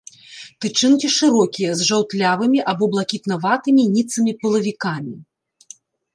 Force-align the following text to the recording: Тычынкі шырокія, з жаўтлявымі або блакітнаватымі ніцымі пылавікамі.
Тычынкі 0.63 1.11
шырокія, 1.17 1.75
з 1.81 1.89
жаўтлявымі 1.89 2.59
або 2.73 2.83
блакітнаватымі 2.97 3.83
ніцымі 3.95 4.31
пылавікамі. 4.43 5.15